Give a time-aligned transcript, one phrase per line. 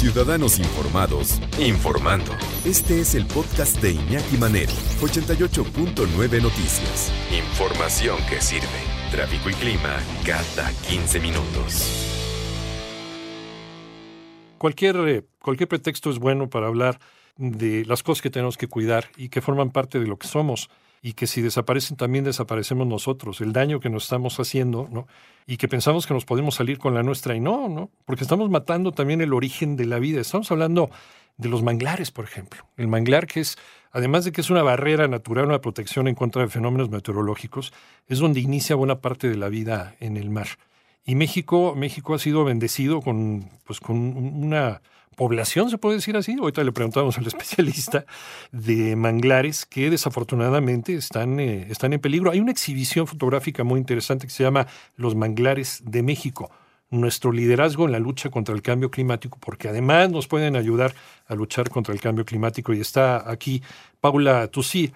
[0.00, 2.32] Ciudadanos Informados, informando.
[2.64, 7.12] Este es el podcast de Iñaki Manero, 88.9 Noticias.
[7.30, 8.64] Información que sirve.
[9.10, 11.84] Tráfico y clima cada 15 minutos.
[14.56, 16.98] Cualquier, eh, cualquier pretexto es bueno para hablar
[17.36, 20.70] de las cosas que tenemos que cuidar y que forman parte de lo que somos
[21.02, 25.06] y que si desaparecen también desaparecemos nosotros, el daño que nos estamos haciendo, ¿no?
[25.46, 27.90] Y que pensamos que nos podemos salir con la nuestra y no, ¿no?
[28.04, 30.20] Porque estamos matando también el origen de la vida.
[30.20, 30.90] Estamos hablando
[31.38, 32.66] de los manglares, por ejemplo.
[32.76, 33.56] El manglar que es,
[33.92, 37.72] además de que es una barrera natural, una protección en contra de fenómenos meteorológicos,
[38.06, 40.48] es donde inicia buena parte de la vida en el mar.
[41.06, 44.82] Y México, México ha sido bendecido con, pues, con una
[45.16, 48.04] población, se puede decir así, ahorita le preguntamos al especialista,
[48.52, 52.30] de manglares que desafortunadamente están, eh, están en peligro.
[52.30, 56.50] Hay una exhibición fotográfica muy interesante que se llama Los manglares de México,
[56.90, 60.94] nuestro liderazgo en la lucha contra el cambio climático, porque además nos pueden ayudar
[61.26, 62.72] a luchar contra el cambio climático.
[62.72, 63.62] Y está aquí
[64.00, 64.92] Paula Tusí,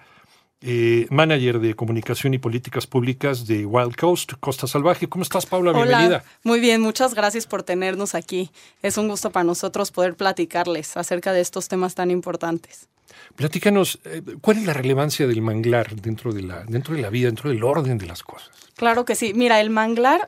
[0.67, 5.07] eh, manager de comunicación y políticas públicas de Wild Coast, Costa Salvaje.
[5.07, 5.71] ¿Cómo estás, Paula?
[5.71, 6.23] Bienvenida.
[6.43, 8.49] Muy bien, muchas gracias por tenernos aquí.
[8.81, 12.89] Es un gusto para nosotros poder platicarles acerca de estos temas tan importantes.
[13.35, 17.27] Platícanos, eh, ¿cuál es la relevancia del manglar dentro de la, dentro de la vida,
[17.27, 18.49] dentro del orden de las cosas?
[18.75, 19.33] Claro que sí.
[19.35, 20.27] Mira, el manglar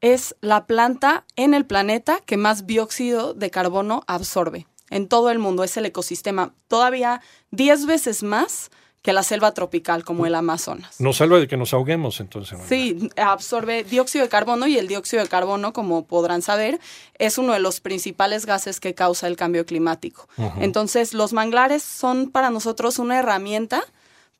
[0.00, 5.38] es la planta en el planeta que más dióxido de carbono absorbe en todo el
[5.38, 5.62] mundo.
[5.62, 8.70] Es el ecosistema todavía 10 veces más
[9.04, 10.98] que la selva tropical como el Amazonas.
[10.98, 12.58] Nos salva de que nos ahoguemos entonces.
[12.66, 16.80] Sí, absorbe dióxido de carbono y el dióxido de carbono, como podrán saber,
[17.18, 20.26] es uno de los principales gases que causa el cambio climático.
[20.58, 23.84] Entonces, los manglares son para nosotros una herramienta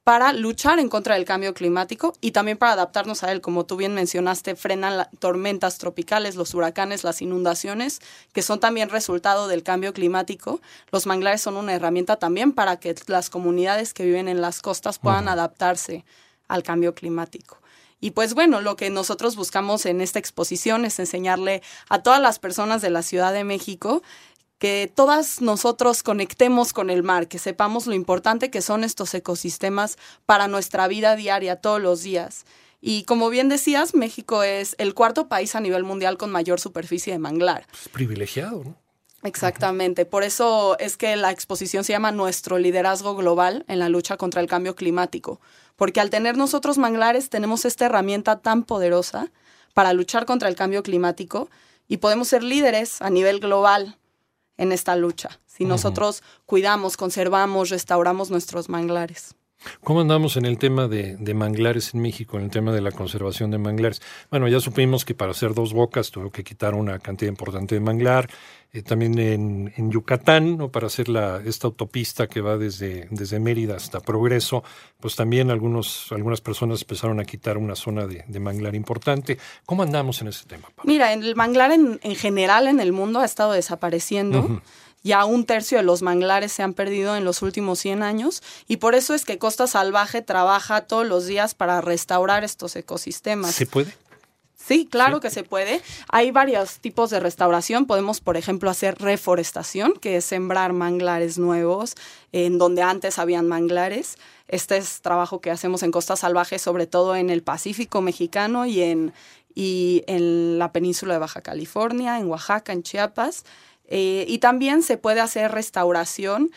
[0.05, 3.41] para luchar en contra del cambio climático y también para adaptarnos a él.
[3.41, 8.00] Como tú bien mencionaste, frenan las tormentas tropicales, los huracanes, las inundaciones,
[8.34, 10.61] que son también resultado del cambio climático.
[10.92, 14.98] Los manglares son una herramienta también para que las comunidades que viven en las costas
[14.98, 16.05] puedan adaptarse
[16.48, 17.58] al cambio climático.
[18.05, 22.39] Y pues bueno, lo que nosotros buscamos en esta exposición es enseñarle a todas las
[22.39, 24.02] personas de la Ciudad de México
[24.58, 29.98] que todas nosotros conectemos con el mar, que sepamos lo importante que son estos ecosistemas
[30.26, 32.44] para nuestra vida diaria, todos los días.
[32.80, 37.12] Y como bien decías, México es el cuarto país a nivel mundial con mayor superficie
[37.12, 37.66] de manglar.
[37.72, 38.84] Es privilegiado, ¿no?
[39.22, 44.18] Exactamente, por eso es que la exposición se llama Nuestro liderazgo global en la lucha
[44.18, 45.40] contra el cambio climático,
[45.76, 49.32] porque al tener nosotros manglares tenemos esta herramienta tan poderosa
[49.72, 51.48] para luchar contra el cambio climático
[51.88, 53.96] y podemos ser líderes a nivel global
[54.56, 59.34] en esta lucha, si nosotros cuidamos, conservamos, restauramos nuestros manglares.
[59.83, 63.51] ¿Cómo andamos en el tema de, manglares en México, en el tema de la conservación
[63.51, 64.02] de manglares?
[64.30, 67.80] Bueno, ya supimos que para hacer dos bocas tuvo que quitar una cantidad importante de
[67.80, 68.29] manglar.
[68.75, 70.69] Eh, también en, Yucatán, ¿no?
[70.69, 74.64] para hacer la, esta autopista que va desde, desde Mérida hasta Progreso,
[74.98, 79.39] pues también algunos, algunas personas empezaron a quitar una zona de, manglar importante.
[79.64, 80.69] ¿Cómo andamos en ese tema?
[80.83, 84.61] Mira, el manglar en, general en el mundo ha estado desapareciendo.
[85.04, 88.78] Ya un tercio de los manglares se han perdido en los últimos 100 años y
[88.78, 93.54] por eso es que Costa Salvaje trabaja todos los días para restaurar estos ecosistemas.
[93.54, 93.94] ¿Se puede?
[94.66, 95.82] Sí, claro que se puede.
[96.08, 97.84] Hay varios tipos de restauración.
[97.84, 101.96] Podemos, por ejemplo, hacer reforestación, que es sembrar manglares nuevos
[102.32, 104.16] en donde antes habían manglares.
[104.48, 108.80] Este es trabajo que hacemos en Costa Salvaje, sobre todo en el Pacífico mexicano y
[108.80, 109.12] en,
[109.54, 113.44] y en la península de Baja California, en Oaxaca, en Chiapas.
[113.86, 116.50] Eh, y también se puede hacer restauración,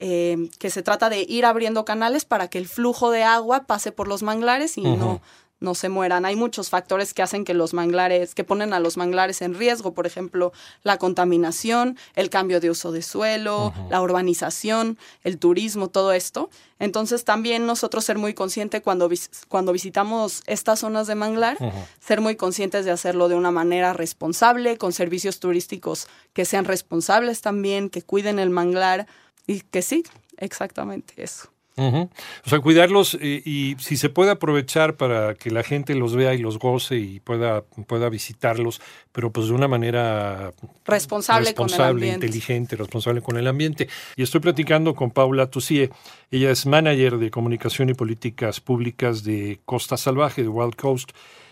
[0.00, 3.92] eh, que se trata de ir abriendo canales para que el flujo de agua pase
[3.92, 5.22] por los manglares y no,
[5.64, 6.24] no se mueran.
[6.24, 9.94] Hay muchos factores que hacen que los manglares, que ponen a los manglares en riesgo,
[9.94, 10.52] por ejemplo,
[10.82, 16.50] la contaminación, el cambio de uso de suelo, la urbanización, el turismo, todo esto.
[16.78, 19.10] Entonces también nosotros ser muy conscientes cuando,
[19.48, 21.56] cuando visitamos estas zonas de manglar,
[21.98, 27.40] ser muy conscientes de hacerlo de una manera responsable, con servicios turísticos que sean responsables
[27.40, 29.06] también, que cuiden el manglar
[29.46, 30.04] y que sí,
[30.36, 31.53] exactamente eso.
[31.76, 32.08] O
[32.44, 36.58] sea, cuidarlos y, si se puede aprovechar para que la gente los vea y los
[36.58, 38.80] goce y pueda, pueda visitarlos,
[39.10, 40.52] pero pues de una manera
[40.84, 43.88] responsable, responsable inteligente, responsable con el ambiente.
[44.16, 45.90] Y estoy platicando con Paula Tusie,
[46.30, 51.10] ella es manager de comunicación y políticas públicas de Costa Salvaje, de Wild Coast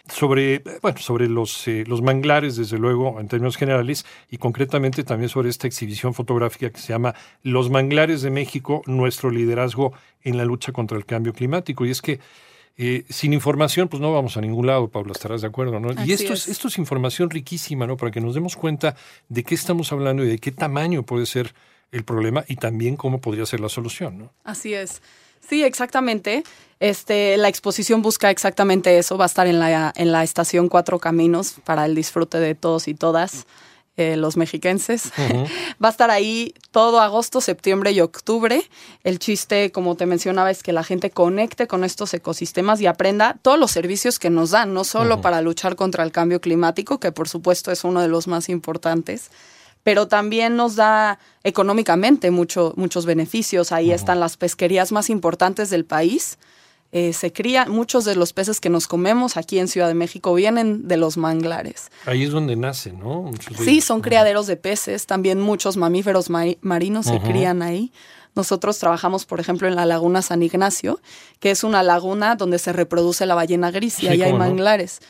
[0.08, 5.28] sobre, bueno, sobre los, eh, los manglares, desde luego, en términos generales, y concretamente también
[5.28, 10.44] sobre esta exhibición fotográfica que se llama Los manglares de México, nuestro liderazgo en la
[10.44, 11.86] lucha contra el cambio climático.
[11.86, 12.18] Y es que
[12.78, 15.90] Eh, sin información, pues no vamos a ningún lado, Paula, estarás de acuerdo, ¿no?
[16.06, 16.48] y esto es.
[16.48, 17.98] esto es información riquísima, ¿no?
[17.98, 18.96] Para que nos demos cuenta
[19.28, 21.52] de qué estamos hablando y de qué tamaño puede ser
[21.92, 24.32] el problema y también cómo podría ser la solución, ¿no?
[24.42, 25.02] Así es.
[25.48, 26.44] Sí, exactamente.
[26.80, 29.16] Este, la exposición busca exactamente eso.
[29.16, 32.88] Va a estar en la, en la estación Cuatro Caminos para el disfrute de todos
[32.88, 33.46] y todas.
[33.98, 35.12] Eh, los mexiquenses.
[35.84, 38.62] Va a estar ahí todo agosto, septiembre y octubre.
[39.04, 43.36] El chiste, como te mencionaba, es que la gente conecte con estos ecosistemas y aprenda
[43.42, 47.12] todos los servicios que nos dan, no solo para luchar contra el cambio climático, que
[47.12, 49.30] por supuesto es uno de los más importantes,
[49.82, 53.72] pero también nos da económicamente mucho, muchos beneficios.
[53.72, 56.38] Ahí están las pesquerías más importantes del país.
[56.94, 60.34] Eh, se crían, muchos de los peces que nos comemos aquí en Ciudad de México
[60.34, 61.90] vienen de los manglares.
[62.04, 63.30] Ahí es donde nacen, ¿no?
[63.64, 67.92] sí, son criaderos de peces, también muchos mamíferos marinos se crían ahí.
[68.34, 71.00] Nosotros trabajamos, por ejemplo, en la laguna San Ignacio,
[71.38, 75.00] que es una laguna donde se reproduce la ballena gris y ahí hay manglares,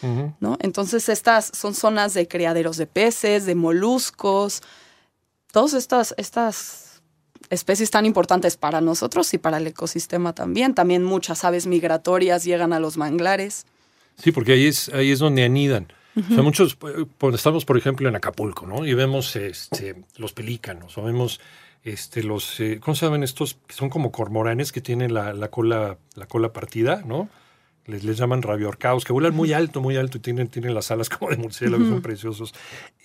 [0.41, 0.57] ¿no?
[0.61, 4.63] Entonces estas son zonas de criaderos de peces, de moluscos,
[5.53, 7.03] todas estas, estas
[7.51, 10.75] especies tan importantes para nosotros y para el ecosistema también.
[10.75, 13.67] También muchas aves migratorias llegan a los manglares.
[14.17, 15.93] Sí, porque ahí es, ahí es donde anidan.
[16.15, 18.85] O sea, muchos, cuando estamos, por ejemplo, en Acapulco, ¿no?
[18.85, 21.41] Y vemos este, los pelícanos, o vemos
[21.85, 23.59] este, los, eh, ¿cómo se llaman estos?
[23.67, 27.29] Que son como cormoranes que tienen la, la cola, la cola partida, ¿no?
[27.87, 31.09] Les, les llaman rabiorcaos, que vuelan muy alto, muy alto y tienen, tienen las alas
[31.11, 32.55] como de murciélago, son preciosos.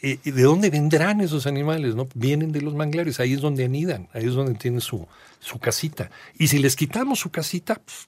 [0.04, 1.96] Eh, ¿Y de dónde vendrán esos animales?
[1.96, 5.08] no Vienen de los manglares, ahí es donde anidan, ahí es donde tienen su,
[5.40, 6.12] su casita.
[6.38, 8.08] Y si les quitamos su casita, pues,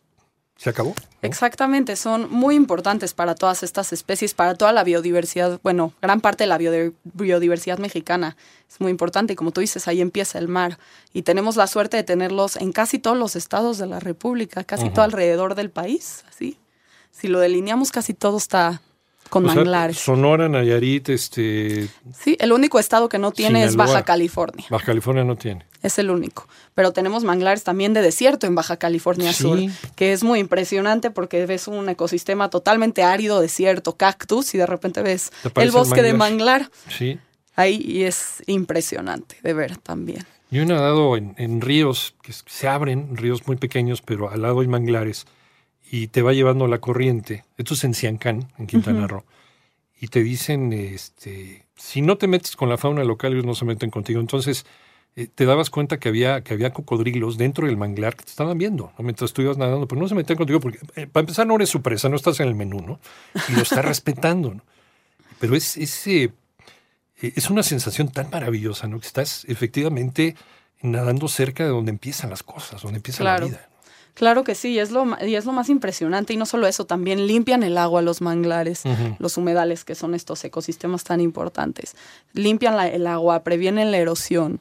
[0.60, 0.94] se acabó.
[1.22, 6.44] Exactamente, son muy importantes para todas estas especies, para toda la biodiversidad, bueno, gran parte
[6.44, 8.36] de la biodiversidad mexicana
[8.70, 10.78] es muy importante y como tú dices, ahí empieza el mar
[11.14, 14.90] y tenemos la suerte de tenerlos en casi todos los estados de la República, casi
[14.90, 16.58] todo alrededor del país, así.
[17.10, 18.82] Si lo delineamos, casi todo está
[19.30, 19.98] con manglares.
[19.98, 21.88] Sonora, Nayarit, este...
[22.14, 24.66] Sí, el único estado que no tiene es Baja California.
[24.70, 25.69] Baja California no tiene.
[25.82, 26.48] Es el único.
[26.76, 29.60] Pero tenemos manglares también de desierto en Baja California Sur,
[29.96, 35.02] que es muy impresionante porque ves un ecosistema totalmente árido, desierto, cactus, y de repente
[35.02, 36.70] ves el bosque de manglar.
[36.90, 37.20] Sí.
[37.56, 40.26] Ahí y es impresionante de ver también.
[40.52, 44.62] Yo he nadado en, en ríos que se abren, ríos muy pequeños, pero al lado
[44.62, 45.26] hay manglares
[45.92, 47.46] y te va llevando la corriente.
[47.58, 49.26] Esto es en Ciancán, en Quintana Roo.
[50.00, 53.66] Y te dicen, este, si no te metes con la fauna local, ellos no se
[53.66, 54.22] meten contigo.
[54.22, 54.66] Entonces,
[55.16, 58.58] eh, te dabas cuenta que había, que había cocodrilos dentro del manglar que te estaban
[58.58, 61.56] viendo, mientras tú ibas nadando, pero no se metían contigo, porque eh, para empezar no
[61.56, 63.00] eres su presa, no estás en el menú, ¿no?
[63.50, 64.62] Y lo estás respetando, ¿no?
[65.40, 66.34] Pero es, ese
[67.22, 69.00] es una sensación tan maravillosa, ¿no?
[69.00, 70.36] Que estás efectivamente
[70.82, 73.70] nadando cerca de donde empiezan las cosas, donde empieza la vida.
[74.14, 76.34] Claro que sí, es lo, y es lo más impresionante.
[76.34, 78.84] Y no solo eso, también limpian el agua, los manglares,
[79.18, 81.96] los humedales, que son estos ecosistemas tan importantes.
[82.34, 84.60] Limpian el agua, previenen la erosión.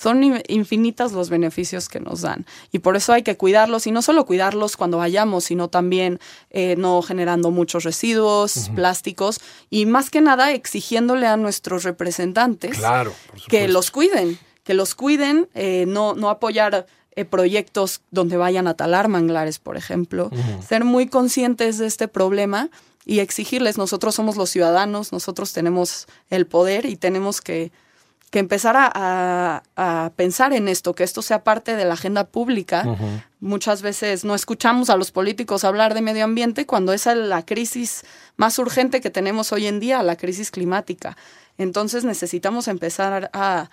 [0.00, 2.46] Son infinitas los beneficios que nos dan.
[2.72, 6.74] Y por eso hay que cuidarlos, y no solo cuidarlos cuando vayamos, sino también eh,
[6.78, 12.78] no generando muchos residuos plásticos, y más que nada exigiéndole a nuestros representantes
[13.48, 18.74] que los cuiden, que los cuiden, eh, no, no apoyar eh, proyectos donde vayan a
[18.74, 20.30] talar manglares, por ejemplo,
[20.66, 22.70] ser muy conscientes de este problema
[23.04, 27.70] y exigirles, nosotros somos los ciudadanos, nosotros tenemos el poder y tenemos que,
[28.38, 29.62] empezar a,
[30.16, 32.84] pensar en esto, que esto sea parte de la agenda pública.
[33.40, 37.44] Muchas veces no escuchamos a los políticos hablar de medio ambiente cuando esa es la
[37.44, 38.04] crisis
[38.36, 41.16] más urgente que tenemos hoy en día, la crisis climática.
[41.58, 43.68] Entonces necesitamos empezar a,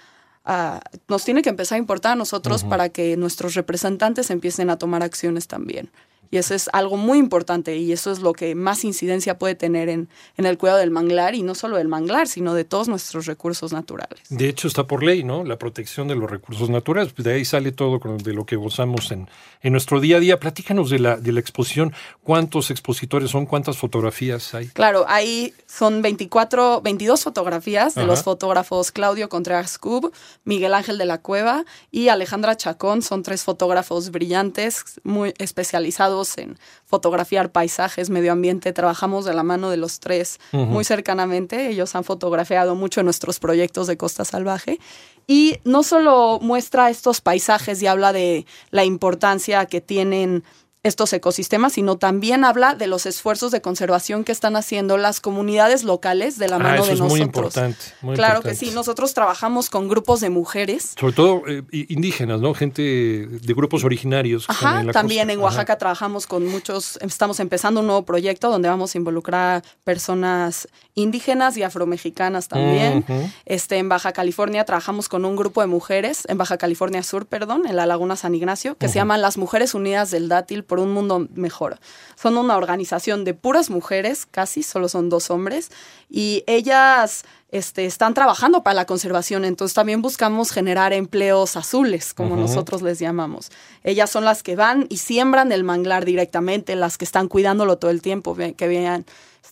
[1.08, 5.04] nos tiene que empezar a importar a nosotros para que nuestros representantes empiecen a tomar
[5.04, 5.92] acciones también.
[6.32, 9.90] Y eso es algo muy importante y eso es lo que más incidencia puede tener
[9.90, 13.26] en, en, el cuidado del manglar y no solo del manglar, sino de todos nuestros
[13.26, 14.22] recursos naturales.
[14.30, 15.44] De hecho, está por ley, ¿no?
[15.44, 17.14] La protección de los recursos naturales.
[17.14, 19.30] Pues de ahí sale todo de lo que gozamos en,
[19.62, 20.40] en nuestro día a día.
[20.40, 21.94] Platícanos de la, de la exposición.
[22.24, 23.46] ¿Cuántos expositores son?
[23.46, 24.68] ¿Cuántas fotografías hay?
[24.68, 30.12] Claro, ahí son 24, 22 fotografías de los fotógrafos Claudio Contreras Cub,
[30.44, 33.02] Miguel Ángel de la Cueva y Alejandra Chacón.
[33.02, 38.74] Son tres fotógrafos brillantes, muy especializados en fotografiar paisajes, medio ambiente.
[38.74, 41.70] Trabajamos de la mano de los tres muy cercanamente.
[41.70, 44.80] Ellos han fotografiado mucho nuestros proyectos de Costa Salvaje.
[45.28, 50.44] Y no solo muestra estos paisajes y habla de la importancia que tienen
[50.84, 55.84] estos ecosistemas, sino también habla de los esfuerzos de conservación que están haciendo las comunidades
[55.84, 57.10] locales de la ah, mano de nosotros.
[57.10, 57.80] muy importante.
[58.16, 60.94] claro que sí, nosotros trabajamos con grupos de mujeres.
[60.98, 62.54] Sobre todo eh, indígenas, ¿no?
[62.54, 64.46] Gente de grupos originarios.
[64.48, 68.98] Ajá, también en Oaxaca trabajamos con muchos, estamos empezando un nuevo proyecto donde vamos a
[68.98, 73.06] involucrar personas indígenas y afromexicanas también.
[73.46, 77.68] este, en Baja California trabajamos con un grupo de mujeres, en Baja California Sur, perdón,
[77.68, 80.94] en la Laguna San Ignacio, que se llaman las Mujeres Unidas del Dátil por un
[80.94, 81.80] mundo mejor.
[82.16, 85.72] Son una organización de puras mujeres, casi, solo son dos hombres,
[86.10, 92.36] y ellas este, están trabajando para la conservación, entonces también buscamos generar empleos azules, como
[92.36, 93.52] nosotros les llamamos.
[93.84, 97.90] Ellas son las que van y siembran el manglar directamente, las que están cuidándolo todo
[97.90, 99.06] el tiempo, que vean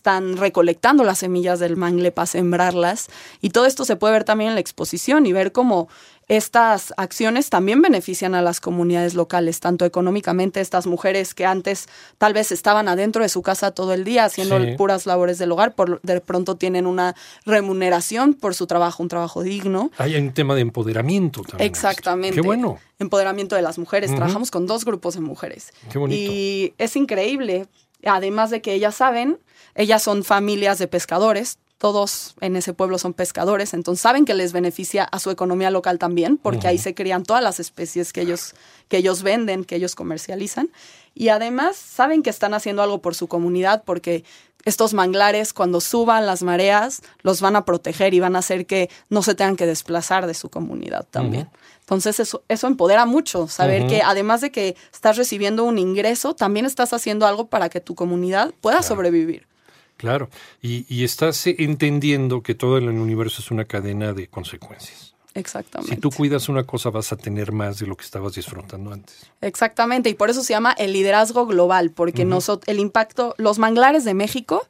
[0.06, 3.08] están recolectando las semillas del mangle para sembrarlas.
[3.40, 5.88] Y todo esto se puede ver también en la exposición y ver cómo
[6.28, 12.32] estas acciones también benefician a las comunidades locales, tanto económicamente, estas mujeres que antes tal
[12.32, 16.00] vez estaban adentro de su casa todo el día haciendo puras labores del hogar, por,
[16.02, 17.14] de pronto tienen una
[17.44, 19.90] remuneración por su trabajo, un trabajo digno.
[19.98, 21.70] Hay un tema de empoderamiento también.
[21.70, 22.34] Exactamente.
[22.34, 22.78] Qué bueno.
[22.98, 24.10] Empoderamiento de las mujeres.
[24.10, 25.72] Trabajamos con dos grupos de mujeres.
[25.92, 26.32] Qué bonito.
[26.32, 27.68] Y es increíble,
[28.04, 29.38] además de que ellas saben,
[29.74, 34.52] ellas son familias de pescadores, todos en ese pueblo son pescadores, entonces saben que les
[34.52, 38.54] beneficia a su economía local también, porque ahí se crían todas las especies que ellos,
[38.88, 40.70] que ellos venden, que ellos comercializan.
[41.14, 44.24] Y además saben que están haciendo algo por su comunidad, porque
[44.64, 48.90] estos manglares, cuando suban las mareas, los van a proteger y van a hacer que
[49.08, 51.48] no se tengan que desplazar de su comunidad también.
[51.80, 56.66] Entonces eso, eso empodera mucho, saber que además de que estás recibiendo un ingreso, también
[56.66, 59.46] estás haciendo algo para que tu comunidad pueda sobrevivir.
[59.96, 60.28] Claro,
[60.60, 65.14] y, estás entendiendo que todo el universo es una cadena de consecuencias.
[65.34, 65.94] Exactamente.
[65.94, 69.30] Si tú cuidas una cosa vas a tener más de lo que estabas disfrutando antes.
[69.40, 74.14] Exactamente, y por eso se llama el liderazgo global, porque el impacto, los manglares de
[74.14, 74.66] México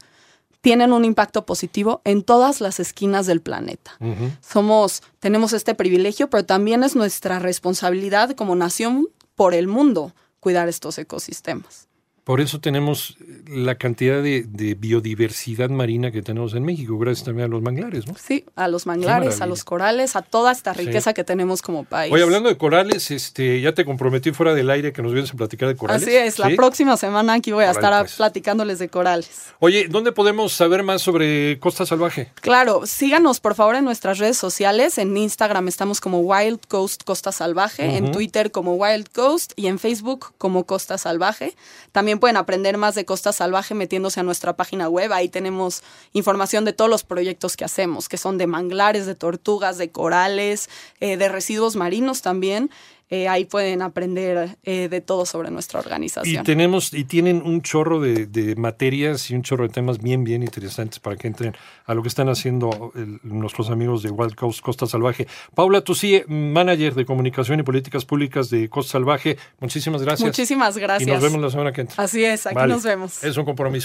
[0.61, 3.97] tienen un impacto positivo en todas las esquinas del planeta.
[4.40, 10.68] Somos, tenemos este privilegio, pero también es nuestra responsabilidad como nación por el mundo cuidar
[10.68, 11.86] estos ecosistemas.
[12.26, 13.16] Por eso tenemos
[13.47, 18.16] la cantidad de, biodiversidad marina que tenemos en México, gracias también a los manglares, ¿no?
[18.21, 22.12] Sí, a los manglares, a los corales, a toda esta riqueza que tenemos como país.
[22.12, 25.35] Oye, hablando de corales, este, ya te comprometí fuera del aire que nos vienes a
[25.35, 26.02] platicar de corales.
[26.02, 28.16] Así es, la próxima semana aquí voy a estar pues.
[28.16, 29.52] platicándoles de corales.
[29.61, 32.33] Oye, ¿dónde podemos saber más sobre Costa Salvaje?
[32.40, 34.99] Claro, síganos por favor en nuestras redes sociales.
[34.99, 39.78] En Instagram estamos como Wild Coast Costa Salvaje, en Twitter como Wild Coast y en
[39.78, 41.54] Facebook como Costa Salvaje.
[41.92, 45.12] También pueden aprender más de Costa Salvaje metiéndose a nuestra página web.
[45.12, 45.82] Ahí tenemos
[46.12, 50.68] información de todos los proyectos que hacemos, que son de manglares, de tortugas, de corales,
[51.00, 52.70] eh, de residuos marinos también.
[53.08, 56.42] Eh, ahí pueden aprender eh, de todo sobre nuestra organización.
[56.42, 60.42] Y tenemos y tienen un chorro de, materias y un chorro de temas bien bien
[60.42, 64.86] interesantes para que entren a lo que están haciendo nuestros amigos de Wild Coast Costa
[64.86, 65.26] Salvaje.
[65.54, 70.26] Paula sí, manager de comunicación y políticas públicas de Costa Salvaje, muchísimas gracias.
[70.26, 71.08] Muchísimas gracias.
[71.08, 72.02] Y nos vemos la semana que entra.
[72.02, 73.22] Así es, aquí nos vemos.
[73.22, 73.84] Es un compromiso.